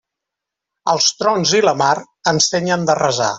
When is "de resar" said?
2.93-3.29